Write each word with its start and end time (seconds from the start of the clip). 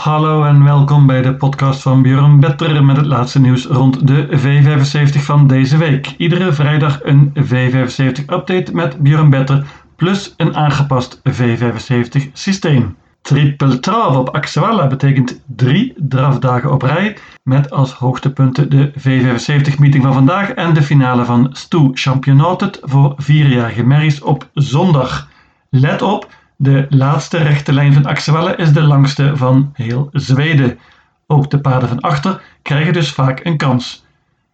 Hallo 0.00 0.44
en 0.44 0.64
welkom 0.64 1.06
bij 1.06 1.22
de 1.22 1.34
podcast 1.34 1.82
van 1.82 2.02
Björn 2.02 2.40
Better 2.40 2.84
met 2.84 2.96
het 2.96 3.06
laatste 3.06 3.40
nieuws 3.40 3.66
rond 3.66 4.06
de 4.06 4.26
V75 4.28 5.20
van 5.20 5.46
deze 5.46 5.76
week. 5.76 6.14
Iedere 6.16 6.52
vrijdag 6.52 7.00
een 7.02 7.32
V75 7.34 8.24
update 8.26 8.68
met 8.72 8.98
Björn 8.98 9.30
Better 9.30 9.66
plus 9.96 10.34
een 10.36 10.56
aangepast 10.56 11.20
V75 11.30 12.32
systeem. 12.32 12.96
Triple 13.20 13.80
traf 13.80 14.16
op 14.16 14.28
Axewalla 14.28 14.86
betekent 14.86 15.40
drie 15.46 15.94
drafdagen 15.96 16.72
op 16.72 16.82
rij 16.82 17.16
met 17.42 17.70
als 17.70 17.92
hoogtepunten 17.92 18.70
de 18.70 18.92
V75 18.92 19.78
meeting 19.78 20.02
van 20.02 20.12
vandaag 20.12 20.50
en 20.50 20.74
de 20.74 20.82
finale 20.82 21.24
van 21.24 21.48
Stu 21.52 21.90
Championatet 21.92 22.78
voor 22.82 23.14
vierjarige 23.16 23.82
merries 23.82 24.22
op 24.22 24.48
zondag. 24.54 25.28
Let 25.70 26.02
op, 26.02 26.28
de 26.62 26.86
laatste 26.88 27.36
rechte 27.36 27.72
lijn 27.72 27.92
van 27.92 28.06
Axewelle 28.06 28.56
is 28.56 28.72
de 28.72 28.82
langste 28.82 29.36
van 29.36 29.70
heel 29.72 30.08
Zweden. 30.12 30.78
Ook 31.26 31.50
de 31.50 31.60
paarden 31.60 31.88
van 31.88 32.00
achter 32.00 32.42
krijgen 32.62 32.92
dus 32.92 33.12
vaak 33.12 33.44
een 33.44 33.56
kans. 33.56 34.04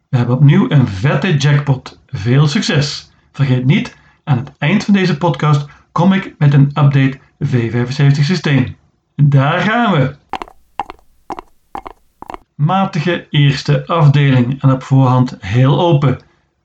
We 0.09 0.16
hebben 0.16 0.37
opnieuw 0.37 0.70
een 0.70 0.88
vette 0.88 1.37
jackpot. 1.37 2.00
Veel 2.06 2.47
succes! 2.47 3.12
Vergeet 3.33 3.64
niet, 3.64 3.97
aan 4.24 4.37
het 4.37 4.52
eind 4.59 4.84
van 4.84 4.95
deze 4.95 5.19
podcast 5.19 5.66
kom 5.92 6.12
ik 6.12 6.34
met 6.38 6.55
een 6.55 6.66
update 6.66 7.19
V75 7.45 8.20
systeem. 8.20 8.77
Daar 9.16 9.61
gaan 9.61 9.92
we! 9.92 10.16
Matige 12.55 13.27
eerste 13.30 13.86
afdeling 13.86 14.62
en 14.62 14.73
op 14.73 14.83
voorhand 14.83 15.36
heel 15.41 15.80
open. 15.80 16.19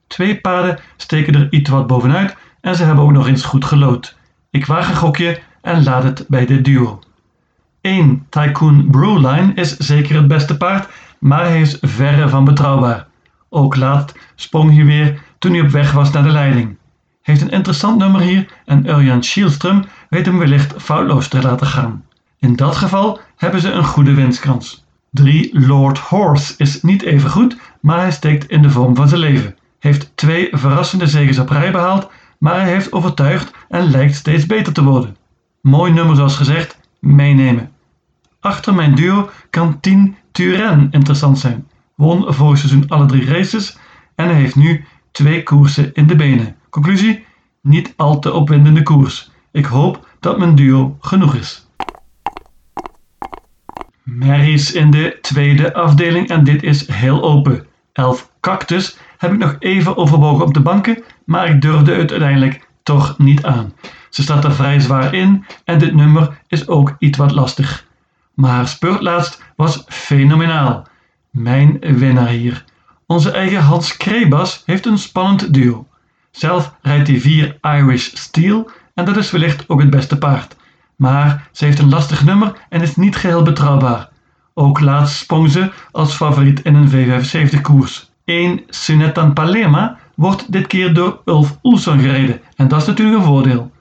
Twee 0.08 0.41
paarden 0.41 0.80
steken 0.98 1.35
er 1.35 1.48
iets 1.49 1.70
wat 1.70 1.88
bovenuit 1.88 2.35
en 2.62 2.76
ze 2.76 2.84
hebben 2.84 3.04
ook 3.04 3.12
nog 3.12 3.27
eens 3.27 3.44
goed 3.44 3.66
gelood. 3.66 4.20
Ik 4.52 4.66
waag 4.66 4.90
een 4.90 4.96
gokje 4.96 5.40
en 5.62 5.84
laat 5.84 6.04
het 6.04 6.26
bij 6.28 6.46
de 6.46 6.62
duo. 6.62 7.00
1. 7.82 8.26
Tycoon 8.30 8.88
Brewline 8.90 9.54
is 9.54 9.77
zeker 9.77 10.16
het 10.16 10.27
beste 10.27 10.58
paard, 10.58 10.90
maar 11.20 11.46
hij 11.46 11.62
is 11.62 11.77
verre 11.82 12.30
van 12.30 12.43
betrouwbaar. 12.43 13.08
Ook 13.49 13.76
laat 13.76 14.16
sprong 14.35 14.76
hij 14.76 14.85
weer 14.85 15.21
toen 15.40 15.52
hij 15.52 15.62
op 15.62 15.70
weg 15.70 15.91
was 15.91 16.12
naar 16.12 16.24
de 16.24 16.30
leiding. 16.30 16.77
Heeft 17.21 17.41
een 17.41 17.49
interessant 17.49 17.98
nummer 17.98 18.21
hier 18.21 18.46
en 18.66 18.90
Urjan 18.90 19.24
Schielström 19.24 19.90
weet 20.10 20.26
hem 20.26 20.38
wellicht 20.38 20.74
foutloos 20.77 21.27
te 21.27 21.41
laten 21.41 21.68
gaan. 21.68 22.04
In 22.40 22.55
dat 22.55 22.76
geval 22.76 23.20
hebben 23.38 23.62
ze 23.62 23.71
een 23.71 23.86
goede 23.86 24.13
winstkans. 24.13 24.86
3. 25.10 25.60
Lord 25.68 25.98
Horse 25.98 26.54
is 26.58 26.82
niet 26.82 27.02
even 27.02 27.30
goed, 27.30 27.58
maar 27.80 27.99
hij 27.99 28.12
steekt 28.12 28.49
in 28.49 28.62
de 28.62 28.70
vorm 28.70 28.96
van 28.96 29.08
zijn 29.08 29.21
leven. 29.21 29.55
Heeft 29.80 30.12
twee 30.15 30.48
verrassende 30.52 31.08
zegens 31.08 31.40
op 31.40 31.49
rij 31.49 31.71
behaald 31.71 32.10
maar 32.41 32.61
hij 32.61 32.71
heeft 32.71 32.91
overtuigd 32.91 33.51
en 33.70 33.89
lijkt 33.91 34.15
steeds 34.15 34.45
beter 34.45 34.73
te 34.73 34.84
worden. 34.84 35.17
Mooi 35.61 35.91
nummer 35.91 36.15
zoals 36.15 36.35
gezegd, 36.35 36.79
meenemen. 36.99 37.71
Achter 38.39 38.73
mijn 38.73 38.95
duo 38.95 39.29
kan 39.49 39.79
10 39.79 40.15
Turen 40.31 40.87
interessant 40.91 41.39
zijn. 41.39 41.67
Won 41.95 42.34
vorig 42.34 42.57
seizoen 42.57 42.87
alle 42.87 43.05
drie 43.05 43.25
races 43.25 43.77
en 44.15 44.25
hij 44.25 44.35
heeft 44.35 44.55
nu 44.55 44.85
twee 45.12 45.43
koersen 45.43 45.93
in 45.93 46.07
de 46.07 46.15
benen. 46.15 46.55
Conclusie? 46.69 47.25
Niet 47.62 47.93
al 47.95 48.19
te 48.19 48.34
opwindende 48.34 48.84
koers. 48.84 49.31
Ik 49.51 49.65
hoop 49.65 50.07
dat 50.19 50.37
mijn 50.37 50.55
duo 50.55 50.97
genoeg 51.01 51.35
is. 51.35 51.67
Marys 54.03 54.71
in 54.71 54.91
de 54.91 55.17
tweede 55.21 55.73
afdeling 55.73 56.29
en 56.29 56.43
dit 56.43 56.63
is 56.63 56.87
heel 56.87 57.23
open. 57.23 57.65
11 57.93 58.31
Cactus 58.39 58.97
heb 59.17 59.31
ik 59.31 59.37
nog 59.37 59.55
even 59.59 59.97
overwogen 59.97 60.45
op 60.45 60.53
de 60.53 60.59
banken, 60.59 61.03
maar 61.32 61.49
ik 61.49 61.62
durfde 61.62 61.91
het 61.96 62.12
uiteindelijk 62.12 62.68
toch 62.84 63.18
niet 63.18 63.46
aan. 63.46 63.74
Ze 64.09 64.22
staat 64.22 64.44
er 64.44 64.56
vrij 64.56 64.79
zwaar 64.79 65.13
in 65.13 65.46
en 65.66 65.79
dit 65.79 65.94
nummer 65.94 66.41
is 66.47 66.68
ook 66.68 66.96
iets 67.00 67.18
wat 67.18 67.31
lastig. 67.31 67.85
Maar 68.34 68.51
haar 68.51 68.68
spurtlaatst 68.68 69.44
was 69.56 69.84
fenomenaal. 69.88 70.88
Mijn 71.29 71.78
winnaar 71.79 72.28
hier. 72.28 72.63
Onze 73.06 73.31
eigen 73.31 73.62
Hans 73.62 73.97
Krebas 73.97 74.63
heeft 74.66 74.86
een 74.86 74.97
spannend 74.97 75.53
duo. 75.53 75.88
Zelf 76.31 76.75
rijdt 76.81 77.08
hij 77.08 77.19
4 77.19 77.58
Irish 77.62 78.09
Steel 78.13 78.69
en 78.94 79.06
dat 79.06 79.18
is 79.18 79.31
wellicht 79.31 79.69
ook 79.69 79.80
het 79.80 79.90
beste 79.90 80.18
paard. 80.18 80.56
Maar 80.96 81.48
ze 81.52 81.66
heeft 81.66 81.80
een 81.80 81.90
lastig 81.90 82.24
nummer 82.24 82.53
en 82.69 82.81
is 82.81 82.96
niet 82.96 83.16
geheel 83.16 83.44
betrouwbaar. 83.44 84.09
Ook 84.53 84.80
laatst 84.80 85.18
sprong 85.18 85.52
ze 85.52 85.72
als 85.92 86.13
favoriet 86.13 86.62
in 86.62 86.75
een 86.75 86.90
V75 86.90 87.62
koers. 87.62 88.09
1 88.25 88.63
Sunetan 88.69 89.34
Palema 89.34 90.00
wordt 90.22 90.52
dit 90.52 90.68
keer 90.68 90.94
door 90.94 91.22
Ulf 91.26 91.58
Oelson 91.64 92.00
gereden 92.00 92.42
en 92.56 92.68
dat 92.68 92.82
is 92.82 92.88
natuurlijk 92.88 93.18
een 93.18 93.26
voordeel. 93.26 93.72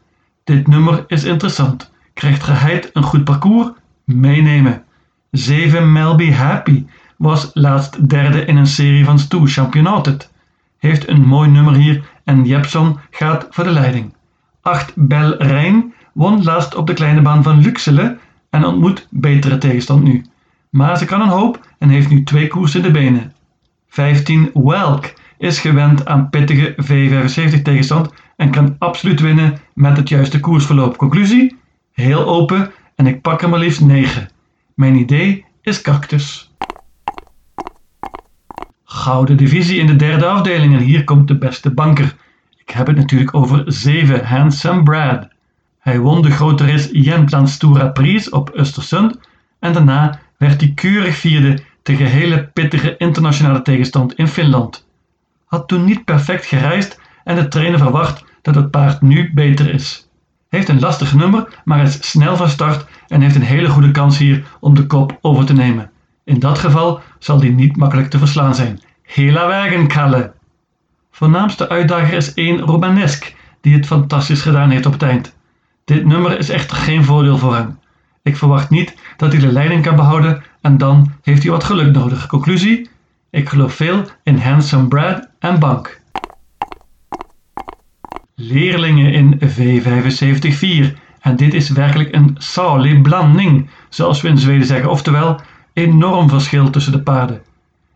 Dit 0.44 0.66
nummer 0.66 1.04
is 1.06 1.24
interessant. 1.24 1.90
Krijgt 2.14 2.42
geheid 2.42 2.90
een 2.92 3.02
goed 3.02 3.24
parcours? 3.24 3.68
Meenemen. 4.04 4.82
7 5.30 5.92
Melby 5.92 6.30
Happy 6.30 6.84
was 7.16 7.50
laatst 7.54 8.08
derde 8.08 8.44
in 8.44 8.56
een 8.56 8.66
serie 8.66 9.04
van 9.04 9.18
Stoe 9.18 9.46
Championatet. 9.46 10.32
Heeft 10.78 11.08
een 11.08 11.26
mooi 11.26 11.50
nummer 11.50 11.74
hier 11.74 12.02
en 12.24 12.44
Jepson 12.44 12.98
gaat 13.10 13.46
voor 13.50 13.64
de 13.64 13.70
leiding. 13.70 14.14
8 14.60 14.92
Bel 14.94 15.36
Rijn 15.36 15.94
won 16.12 16.42
laatst 16.42 16.74
op 16.74 16.86
de 16.86 16.94
kleine 16.94 17.22
baan 17.22 17.42
van 17.42 17.60
Luxele 17.60 18.18
en 18.50 18.64
ontmoet 18.64 19.06
betere 19.10 19.58
tegenstand 19.58 20.02
nu. 20.02 20.24
Maar 20.70 20.98
ze 20.98 21.04
kan 21.04 21.20
een 21.20 21.28
hoop 21.28 21.66
en 21.78 21.88
heeft 21.88 22.10
nu 22.10 22.22
twee 22.22 22.46
koersen 22.46 22.80
in 22.80 22.86
de 22.86 22.98
benen. 22.98 23.32
15 23.88 24.50
Welk 24.54 25.12
is 25.40 25.58
gewend 25.58 26.06
aan 26.06 26.30
pittige 26.30 26.74
V75 26.84 27.62
tegenstand 27.62 28.12
en 28.36 28.50
kan 28.50 28.76
absoluut 28.78 29.20
winnen 29.20 29.58
met 29.74 29.96
het 29.96 30.08
juiste 30.08 30.40
koersverloop. 30.40 30.96
Conclusie? 30.96 31.56
Heel 31.92 32.26
open 32.26 32.72
en 32.94 33.06
ik 33.06 33.20
pak 33.20 33.42
er 33.42 33.48
maar 33.48 33.58
liefst 33.58 33.80
9. 33.80 34.28
Mijn 34.74 34.96
idee 34.96 35.44
is 35.62 35.82
cactus. 35.82 36.52
Gouden 38.84 39.36
divisie 39.36 39.78
in 39.78 39.86
de 39.86 39.96
derde 39.96 40.26
afdeling 40.26 40.74
en 40.74 40.82
hier 40.82 41.04
komt 41.04 41.28
de 41.28 41.38
beste 41.38 41.74
banker. 41.74 42.16
Ik 42.56 42.70
heb 42.70 42.86
het 42.86 42.96
natuurlijk 42.96 43.34
over 43.34 43.62
7 43.66 44.26
Handsome 44.26 44.82
Brad. 44.82 45.28
Hij 45.78 45.98
won 45.98 46.22
de 46.22 46.30
grote 46.30 46.66
race 46.66 47.00
Jemplands 47.00 47.56
Toura 47.56 47.88
Pries 47.88 48.30
op 48.30 48.50
Östersund 48.50 49.28
en 49.58 49.72
daarna 49.72 50.20
werd 50.36 50.60
hij 50.60 50.72
keurig 50.74 51.16
vierde 51.16 51.62
tegen 51.82 52.06
hele 52.06 52.46
pittige 52.46 52.96
internationale 52.96 53.62
tegenstand 53.62 54.14
in 54.14 54.28
Finland. 54.28 54.88
Had 55.50 55.68
toen 55.68 55.84
niet 55.84 56.04
perfect 56.04 56.46
gereisd 56.46 57.00
en 57.24 57.36
de 57.36 57.48
trainer 57.48 57.78
verwacht 57.78 58.24
dat 58.42 58.54
het 58.54 58.70
paard 58.70 59.00
nu 59.00 59.34
beter 59.34 59.74
is. 59.74 60.08
Heeft 60.48 60.68
een 60.68 60.80
lastig 60.80 61.14
nummer, 61.14 61.60
maar 61.64 61.82
is 61.82 62.10
snel 62.10 62.36
van 62.36 62.48
start 62.48 62.86
en 63.08 63.20
heeft 63.20 63.34
een 63.34 63.42
hele 63.42 63.68
goede 63.68 63.90
kans 63.90 64.18
hier 64.18 64.44
om 64.60 64.74
de 64.74 64.86
kop 64.86 65.18
over 65.20 65.44
te 65.44 65.52
nemen. 65.52 65.90
In 66.24 66.38
dat 66.38 66.58
geval 66.58 67.00
zal 67.18 67.38
die 67.38 67.52
niet 67.52 67.76
makkelijk 67.76 68.10
te 68.10 68.18
verslaan 68.18 68.54
zijn. 68.54 68.80
Hela 69.02 69.46
wagen, 69.46 69.86
Kalle! 69.86 70.32
Voornaamste 71.10 71.68
uitdager 71.68 72.16
is 72.16 72.34
één 72.34 72.60
Romanesk, 72.60 73.34
die 73.60 73.74
het 73.74 73.86
fantastisch 73.86 74.42
gedaan 74.42 74.70
heeft 74.70 74.86
op 74.86 74.92
het 74.92 75.02
eind. 75.02 75.36
Dit 75.84 76.04
nummer 76.04 76.38
is 76.38 76.48
echter 76.48 76.76
geen 76.76 77.04
voordeel 77.04 77.38
voor 77.38 77.54
hem. 77.54 77.78
Ik 78.22 78.36
verwacht 78.36 78.70
niet 78.70 78.94
dat 79.16 79.32
hij 79.32 79.40
de 79.40 79.52
leiding 79.52 79.82
kan 79.82 79.96
behouden 79.96 80.42
en 80.60 80.78
dan 80.78 81.12
heeft 81.22 81.42
hij 81.42 81.52
wat 81.52 81.64
geluk 81.64 81.94
nodig. 81.94 82.26
Conclusie? 82.26 82.89
Ik 83.30 83.48
geloof 83.48 83.74
veel 83.74 84.04
in 84.22 84.36
Handsome 84.36 84.88
Brad 84.88 85.28
en 85.38 85.58
Bank. 85.58 86.00
Leerlingen 88.34 89.12
in 89.12 89.38
V75-4 89.38 90.96
en 91.20 91.36
dit 91.36 91.54
is 91.54 91.68
werkelijk 91.68 92.14
een 92.14 92.34
salig 92.38 93.00
blanding, 93.00 93.70
zoals 93.88 94.20
we 94.20 94.28
in 94.28 94.38
Zweden 94.38 94.66
zeggen, 94.66 94.90
oftewel 94.90 95.40
enorm 95.72 96.28
verschil 96.28 96.70
tussen 96.70 96.92
de 96.92 97.02
paarden. 97.02 97.42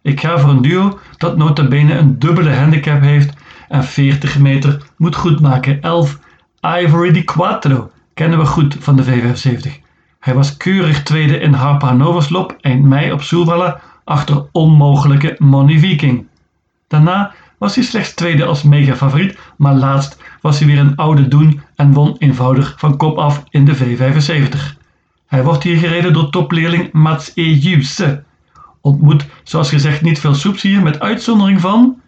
Ik 0.03 0.21
ga 0.21 0.39
voor 0.39 0.51
een 0.51 0.63
duo 0.63 0.99
dat 1.17 1.37
nota 1.37 1.69
bene 1.69 1.95
een 1.95 2.19
dubbele 2.19 2.55
handicap 2.55 3.01
heeft 3.01 3.33
en 3.69 3.85
40 3.85 4.39
meter 4.39 4.83
moet 4.97 5.17
goedmaken. 5.17 5.83
11 5.83 6.19
Ivory 6.61 7.13
di 7.13 7.25
Quattro 7.25 7.91
kennen 8.15 8.39
we 8.39 8.45
goed 8.45 8.77
van 8.81 8.97
de 8.97 9.05
V75. 9.05 9.83
Hij 10.21 10.35
was 10.35 10.57
keurig 10.57 11.03
tweede 11.03 11.39
in 11.39 11.53
Harpa 11.53 11.93
Novoslop 11.93 12.57
eind 12.61 12.85
mei 12.85 13.13
op 13.13 13.23
Soelwalla 13.23 13.81
achter 14.05 14.47
onmogelijke 14.53 15.35
Money 15.39 15.79
Viking. 15.79 16.27
Daarna 16.89 17.33
was 17.59 17.75
hij 17.75 17.85
slechts 17.85 18.15
tweede 18.15 18.45
als 18.45 18.63
megafavoriet, 18.63 19.39
maar 19.57 19.75
laatst 19.75 20.23
was 20.41 20.59
hij 20.59 20.69
weer 20.69 20.79
een 20.79 20.97
oude 20.97 21.29
doen 21.29 21.61
en 21.77 21.93
won 21.93 22.17
eenvoudig 22.19 22.75
van 22.77 22.97
kop 22.97 23.19
af 23.19 23.45
in 23.51 23.65
de 23.65 23.77
V75. 23.77 24.83
Hij 25.27 25.45
wordt 25.45 25.63
hier 25.63 25.77
gereden 25.77 26.13
door 26.13 26.31
topleerling 26.31 26.93
Mats 26.93 27.33
Ejuse. 27.35 28.23
Ontmoet, 28.81 29.27
zoals 29.43 29.69
gezegd, 29.69 30.03
niet 30.03 30.21
veel 30.21 30.35
soeps 30.35 30.63
hier, 30.63 30.83
met 30.83 31.01
uitzondering 31.01 31.61
van 31.61 32.01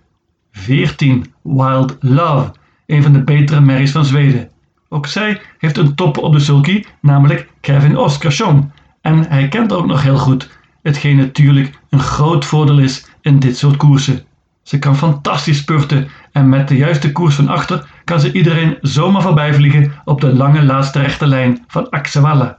14 0.52 1.32
Wild 1.42 1.96
Love, 2.00 2.52
een 2.86 3.02
van 3.02 3.12
de 3.12 3.22
betere 3.22 3.60
merries 3.60 3.92
van 3.92 4.04
Zweden. 4.04 4.50
Ook 4.88 5.06
zij 5.06 5.40
heeft 5.58 5.76
een 5.76 5.94
topper 5.94 6.22
op 6.22 6.32
de 6.32 6.40
sulky, 6.40 6.84
namelijk 7.00 7.48
Kevin 7.60 7.96
Oskarsson. 7.96 8.72
En 9.00 9.28
hij 9.28 9.48
kent 9.48 9.72
ook 9.72 9.86
nog 9.86 10.02
heel 10.02 10.18
goed, 10.18 10.50
hetgeen 10.82 11.16
natuurlijk 11.16 11.78
een 11.96 12.02
groot 12.02 12.44
voordeel 12.44 12.78
is 12.78 13.06
in 13.20 13.38
dit 13.38 13.56
soort 13.56 13.76
koersen. 13.76 14.24
Ze 14.62 14.78
kan 14.78 14.96
fantastisch 14.96 15.58
spurten 15.58 16.08
en 16.32 16.48
met 16.48 16.68
de 16.68 16.76
juiste 16.76 17.12
koers 17.12 17.34
van 17.34 17.48
achter 17.48 17.88
kan 18.04 18.20
ze 18.20 18.32
iedereen 18.32 18.78
zomaar 18.80 19.22
voorbij 19.22 19.54
vliegen 19.54 19.92
op 20.04 20.20
de 20.20 20.34
lange 20.34 20.64
laatste 20.64 21.00
rechte 21.00 21.26
lijn 21.26 21.64
van 21.66 21.90
Axewalla. 21.90 22.58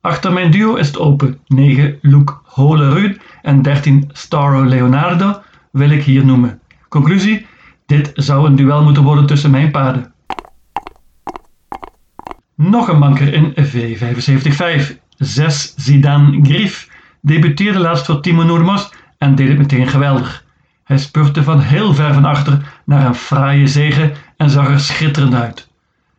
Achter 0.00 0.32
mijn 0.32 0.50
duo 0.50 0.74
is 0.74 0.86
het 0.86 0.98
open. 0.98 1.38
9 1.46 1.98
Luke 2.02 2.34
Holerud 2.44 3.20
en 3.42 3.62
13 3.62 4.10
Staro 4.12 4.64
Leonardo 4.64 5.42
wil 5.70 5.90
ik 5.90 6.02
hier 6.02 6.24
noemen. 6.24 6.60
Conclusie, 6.88 7.46
dit 7.86 8.10
zou 8.14 8.46
een 8.46 8.56
duel 8.56 8.82
moeten 8.82 9.02
worden 9.02 9.26
tussen 9.26 9.50
mijn 9.50 9.70
paarden. 9.70 10.12
Nog 12.54 12.88
een 12.88 12.98
banker 12.98 13.32
in 13.32 13.54
V75-5. 13.54 15.04
6 15.16 15.74
Zidane 15.76 16.40
Grief 16.42 16.88
debuteerde 17.20 17.78
laatst 17.78 18.06
voor 18.06 18.20
Timo 18.20 18.42
Noormos 18.42 18.92
en 19.18 19.34
deed 19.34 19.48
het 19.48 19.58
meteen 19.58 19.86
geweldig. 19.86 20.44
Hij 20.84 20.98
spurte 20.98 21.42
van 21.42 21.60
heel 21.60 21.94
ver 21.94 22.14
van 22.14 22.24
achter 22.24 22.80
naar 22.84 23.06
een 23.06 23.14
fraaie 23.14 23.66
zege 23.66 24.12
en 24.36 24.50
zag 24.50 24.68
er 24.68 24.80
schitterend 24.80 25.34
uit. 25.34 25.68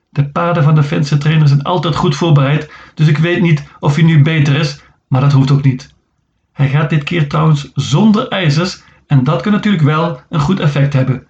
De 0.09 0.29
paarden 0.29 0.63
van 0.63 0.75
de 0.75 0.83
Finse 0.83 1.17
trainer 1.17 1.47
zijn 1.47 1.63
altijd 1.63 1.95
goed 1.95 2.15
voorbereid, 2.15 2.71
dus 2.93 3.07
ik 3.07 3.17
weet 3.17 3.41
niet 3.41 3.63
of 3.79 3.95
hij 3.95 4.03
nu 4.03 4.21
beter 4.21 4.55
is, 4.55 4.81
maar 5.07 5.21
dat 5.21 5.31
hoeft 5.31 5.51
ook 5.51 5.63
niet. 5.63 5.93
Hij 6.53 6.69
gaat 6.69 6.89
dit 6.89 7.03
keer 7.03 7.29
trouwens 7.29 7.71
zonder 7.73 8.27
ijzers 8.27 8.83
en 9.07 9.23
dat 9.23 9.41
kan 9.41 9.51
natuurlijk 9.51 9.83
wel 9.83 10.21
een 10.29 10.39
goed 10.39 10.59
effect 10.59 10.93
hebben. 10.93 11.27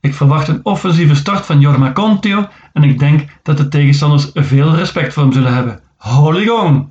Ik 0.00 0.14
verwacht 0.14 0.48
een 0.48 0.60
offensieve 0.62 1.14
start 1.14 1.46
van 1.46 1.60
Jorma 1.60 1.92
Contio 1.92 2.48
en 2.72 2.82
ik 2.82 2.98
denk 2.98 3.28
dat 3.42 3.56
de 3.56 3.68
tegenstanders 3.68 4.30
veel 4.34 4.74
respect 4.74 5.12
voor 5.12 5.22
hem 5.22 5.32
zullen 5.32 5.54
hebben. 5.54 5.80
Holy 5.96 6.46
gong! 6.46 6.88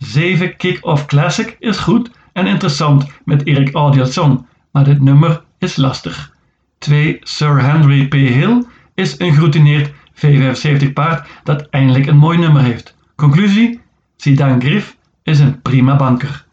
7 0.00 0.56
Kick-Off 0.56 1.06
Classic 1.06 1.56
is 1.58 1.76
goed 1.76 2.10
en 2.32 2.46
interessant 2.46 3.06
met 3.24 3.46
Erik 3.46 3.74
Audielson, 3.74 4.46
maar 4.72 4.84
dit 4.84 5.00
nummer 5.00 5.42
is 5.58 5.76
lastig. 5.76 6.34
2 6.78 7.18
Sir 7.22 7.62
Henry 7.62 8.08
P. 8.08 8.12
Hill 8.12 8.64
is 8.94 9.18
een 9.18 9.32
geroutineerd 9.32 9.92
V75 10.14 10.92
paard 10.92 11.28
dat 11.44 11.66
eindelijk 11.70 12.06
een 12.06 12.16
mooi 12.16 12.38
nummer 12.38 12.62
heeft. 12.62 12.96
Conclusie? 13.16 13.80
Zidane 14.16 14.60
Griff 14.60 14.96
is 15.22 15.40
een 15.40 15.62
prima 15.62 15.96
banker. 15.96 16.44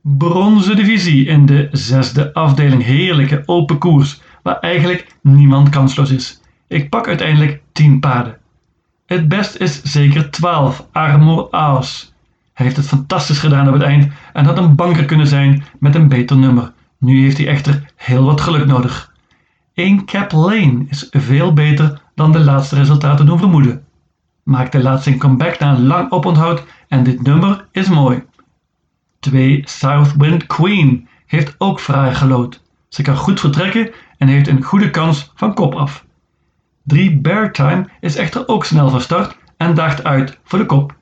Bronzen 0.00 0.76
divisie 0.76 1.26
in 1.26 1.46
de 1.46 1.68
zesde 1.72 2.34
afdeling. 2.34 2.82
Heerlijke 2.82 3.42
open 3.46 3.78
koers, 3.78 4.20
waar 4.42 4.58
eigenlijk 4.58 5.16
niemand 5.22 5.68
kansloos 5.68 6.10
is. 6.10 6.40
Ik 6.68 6.90
pak 6.90 7.08
uiteindelijk 7.08 7.62
10 7.72 8.00
paarden. 8.00 8.38
Het 9.14 9.28
best 9.28 9.56
is 9.56 9.82
zeker 9.82 10.30
12, 10.30 10.86
Armor 10.92 11.48
Aos. 11.50 12.12
Hij 12.52 12.66
heeft 12.66 12.76
het 12.76 12.86
fantastisch 12.86 13.38
gedaan 13.38 13.66
op 13.66 13.72
het 13.72 13.82
eind 13.82 14.12
en 14.32 14.44
had 14.44 14.58
een 14.58 14.74
banker 14.74 15.04
kunnen 15.04 15.26
zijn 15.26 15.64
met 15.78 15.94
een 15.94 16.08
beter 16.08 16.36
nummer. 16.36 16.72
Nu 16.98 17.22
heeft 17.22 17.36
hij 17.36 17.46
echter 17.46 17.92
heel 17.96 18.24
wat 18.24 18.40
geluk 18.40 18.66
nodig. 18.66 19.12
1 19.74 20.04
Cap 20.04 20.32
Lane 20.32 20.84
is 20.88 21.08
veel 21.10 21.52
beter 21.52 22.00
dan 22.14 22.32
de 22.32 22.40
laatste 22.40 22.74
resultaten 22.74 23.26
doen 23.26 23.38
vermoeden. 23.38 23.84
Maakte 24.42 24.82
laatst 24.82 25.06
een 25.06 25.18
comeback 25.18 25.58
na 25.58 25.74
een 25.74 25.86
lang 25.86 26.10
oponthoud 26.10 26.64
en 26.88 27.02
dit 27.02 27.22
nummer 27.22 27.66
is 27.72 27.88
mooi. 27.88 28.22
2 29.20 29.62
Southwind 29.64 30.46
Queen 30.46 31.08
heeft 31.26 31.54
ook 31.58 31.80
fraai 31.80 32.14
gelood. 32.14 32.62
Ze 32.88 33.02
kan 33.02 33.16
goed 33.16 33.40
vertrekken 33.40 33.90
en 34.18 34.28
heeft 34.28 34.48
een 34.48 34.62
goede 34.62 34.90
kans 34.90 35.32
van 35.34 35.54
kop 35.54 35.74
af. 35.74 36.04
3 36.84 37.20
Bear 37.20 37.52
Time 37.52 37.88
is 38.00 38.16
echter 38.16 38.48
ook 38.48 38.64
snel 38.64 38.90
van 38.90 39.00
start 39.00 39.36
en 39.56 39.74
daagt 39.74 40.04
uit 40.04 40.38
voor 40.42 40.58
de 40.58 40.66
kop. 40.66 40.96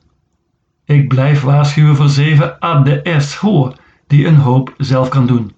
Ik 0.84 1.08
blijf 1.08 1.43
waarschuwen 1.43 1.96
voor 1.96 2.08
7 2.08 2.58
ADS 2.58 3.34
Hoor, 3.34 3.75
die 4.06 4.26
een 4.26 4.37
hoop 4.37 4.75
zelf 4.76 5.08
kan 5.08 5.26
doen. 5.26 5.55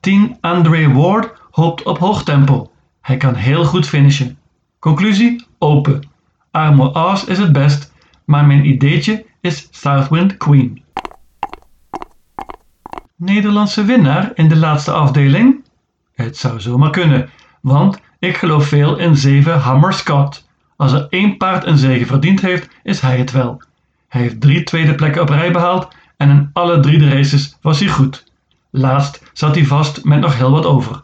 10 0.00 0.36
Andre 0.40 0.92
Ward 0.92 1.32
hoopt 1.50 1.82
op 1.82 1.98
hoog 1.98 2.24
tempo. 2.24 2.70
Hij 3.00 3.16
kan 3.16 3.34
heel 3.34 3.64
goed 3.64 3.88
finishen. 3.88 4.38
Conclusie: 4.78 5.46
open. 5.58 6.08
Armor 6.50 6.92
Aas 6.92 7.24
is 7.24 7.38
het 7.38 7.52
best, 7.52 7.92
maar 8.24 8.46
mijn 8.46 8.66
ideetje 8.66 9.26
is 9.40 9.68
Southwind 9.70 10.36
Queen. 10.36 10.82
Nederlandse 13.16 13.84
winnaar 13.84 14.30
in 14.34 14.48
de 14.48 14.56
laatste 14.56 14.92
afdeling? 14.92 15.64
Het 16.14 16.36
zou 16.36 16.60
zomaar 16.60 16.90
kunnen, 16.90 17.30
want 17.62 18.00
ik 18.18 18.36
geloof 18.36 18.66
veel 18.66 18.98
in 18.98 19.16
7 19.16 19.58
Hammer 19.58 19.92
Scott. 19.92 20.48
Als 20.76 20.92
er 20.92 21.06
één 21.10 21.36
paard 21.36 21.66
een 21.66 21.78
zege 21.78 22.06
verdiend 22.06 22.40
heeft, 22.40 22.68
is 22.82 23.00
hij 23.00 23.16
het 23.16 23.30
wel. 23.30 23.62
Hij 24.08 24.20
heeft 24.20 24.40
drie 24.40 24.62
tweede 24.62 24.94
plekken 24.94 25.22
op 25.22 25.28
rij 25.28 25.52
behaald 25.52 25.88
en 26.16 26.30
in 26.30 26.50
alle 26.52 26.80
drie 26.80 26.98
de 26.98 27.08
races 27.08 27.56
was 27.60 27.78
hij 27.80 27.88
goed. 27.88 28.24
Laatst 28.70 29.30
zat 29.32 29.54
hij 29.54 29.64
vast 29.64 30.04
met 30.04 30.20
nog 30.20 30.36
heel 30.36 30.50
wat 30.50 30.66
over. 30.66 31.02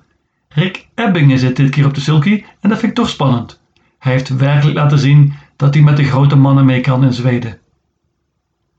Rick 0.49 0.89
Ebbingen 0.95 1.39
zit 1.39 1.57
dit 1.57 1.71
keer 1.71 1.87
op 1.87 1.95
de 1.95 2.01
sulky 2.01 2.45
en 2.61 2.69
dat 2.69 2.79
vind 2.79 2.91
ik 2.91 2.99
toch 2.99 3.09
spannend. 3.09 3.61
Hij 3.99 4.13
heeft 4.13 4.29
werkelijk 4.29 4.77
laten 4.77 4.99
zien 4.99 5.35
dat 5.57 5.75
hij 5.75 5.83
met 5.83 5.97
de 5.97 6.05
grote 6.05 6.37
mannen 6.37 6.65
mee 6.65 6.81
kan 6.81 7.05
in 7.05 7.13
Zweden. 7.13 7.59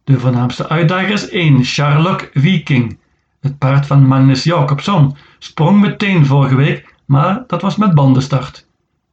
De 0.03 0.19
voornaamste 0.19 0.69
uitdager 0.69 1.09
is 1.09 1.29
1 1.29 1.65
Sherlock 1.65 2.29
Viking. 2.33 2.99
Het 3.41 3.57
paard 3.57 3.85
van 3.85 4.07
Magnus 4.07 4.43
Jacobson 4.43 5.15
sprong 5.39 5.79
meteen 5.79 6.25
vorige 6.25 6.55
week, 6.55 6.95
maar 7.09 7.43
dat 7.47 7.61
was 7.61 7.75
met 7.75 7.93
bandenstart. 7.93 8.65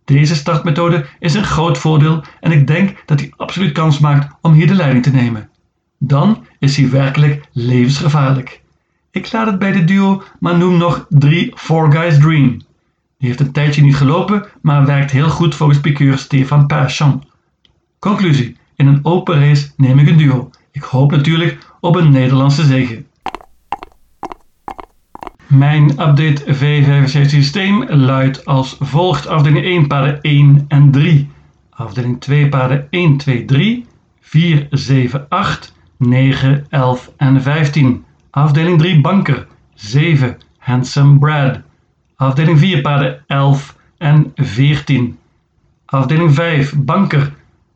Deze 0.04 0.34
startmethode 0.34 1.06
is 1.18 1.34
een 1.34 1.44
groot 1.44 1.78
voordeel 1.78 2.24
en 2.40 2.52
ik 2.52 2.66
denk 2.66 3.02
dat 3.06 3.20
hij 3.20 3.32
absoluut 3.36 3.72
kans 3.72 3.98
maakt 3.98 4.34
om 4.40 4.52
hier 4.52 4.66
de 4.66 4.74
leiding 4.74 5.04
te 5.04 5.10
nemen. 5.10 5.48
Dan 5.98 6.46
is 6.58 6.76
hij 6.76 6.90
werkelijk 6.90 7.48
levensgevaarlijk. 7.52 8.62
Ik 9.10 9.32
laat 9.32 9.46
het 9.46 9.58
bij 9.58 9.72
de 9.72 9.84
duo, 9.84 10.22
maar 10.40 10.58
noem 10.58 10.76
nog 10.76 11.06
3 11.08 11.52
Four 11.54 11.92
Guys 11.92 12.18
Dream. 12.18 12.48
Die 13.18 13.28
heeft 13.28 13.40
een 13.40 13.52
tijdje 13.52 13.82
niet 13.82 13.96
gelopen, 13.96 14.46
maar 14.62 14.86
werkt 14.86 15.10
heel 15.10 15.28
goed 15.28 15.54
volgens 15.54 15.80
piqueur 15.80 16.18
Stefan 16.18 16.66
Persson. 16.66 17.22
Conclusie: 17.98 18.56
in 18.74 18.86
een 18.86 19.04
open 19.04 19.40
race 19.40 19.70
neem 19.76 19.98
ik 19.98 20.08
een 20.08 20.16
duo. 20.16 20.50
Ik 20.72 20.82
hoop 20.82 21.10
natuurlijk 21.10 21.58
op 21.80 21.96
een 21.96 22.10
Nederlandse 22.10 22.64
zege. 22.64 23.04
Mijn 25.46 25.90
update 25.90 26.44
V75 26.54 27.26
systeem 27.26 27.84
luidt 27.88 28.44
als 28.44 28.76
volgt. 28.80 29.26
Afdeling 29.26 29.64
1 29.64 29.86
paarden 29.86 30.20
1 30.20 30.64
en 30.68 30.90
3. 30.90 31.30
Afdeling 31.70 32.20
2 32.20 32.48
paarden 32.48 32.86
1, 32.90 33.16
2, 33.16 33.44
3, 33.44 33.86
4, 34.20 34.66
7, 34.70 35.26
8, 35.28 35.72
9, 35.96 36.64
11 36.68 37.12
en 37.16 37.42
15. 37.42 38.04
Afdeling 38.30 38.78
3 38.78 39.00
banker 39.00 39.46
7 39.74 40.36
Handsome 40.58 41.18
Brad. 41.18 41.60
Afdeling 42.16 42.58
4 42.58 42.80
paarden 42.80 43.22
11 43.26 43.74
en 43.98 44.32
14. 44.34 45.18
Afdeling 45.84 46.34
5 46.34 46.74
banker 46.76 47.32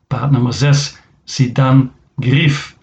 paard 0.07 0.31
nummer 0.31 0.53
6 0.53 1.01
Sidan 1.23 1.91
Grief. 2.17 2.75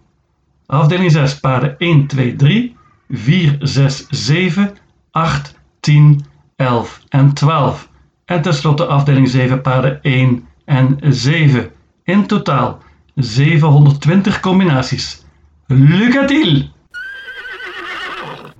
Afdeling 0.66 1.11
6 1.11 1.40
paarden 1.40 1.75
1, 1.78 2.07
2, 2.07 2.37
3, 2.37 2.76
4, 3.09 3.57
6, 3.61 4.07
7, 4.11 4.73
8, 5.11 5.55
10, 5.81 6.25
11 6.57 7.00
en 7.09 7.33
12. 7.33 7.88
En 8.25 8.43
tenslotte 8.43 8.87
afdeling 8.87 9.29
7 9.29 9.59
paarden 9.59 9.99
1 10.03 10.49
en 10.65 10.99
7. 11.09 11.71
In 12.05 12.27
totaal 12.27 12.79
720 13.15 14.41
combinaties. 14.41 15.25
Lucatil! 15.67 16.71